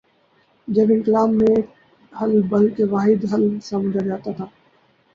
[0.67, 1.65] جب انقلاب بھی ایک
[2.13, 4.45] حل بلکہ واحد حل سمجھا جاتا تھا۔